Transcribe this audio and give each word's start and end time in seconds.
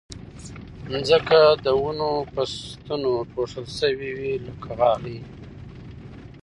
ځمکه 1.07 1.39
د 1.65 1.67
ونو 1.81 2.11
په 2.33 2.41
ستنو 2.53 3.13
پوښل 3.33 3.65
شوې 3.79 4.11
وه 4.19 4.31
لکه 4.45 4.69
غالۍ 4.79 5.17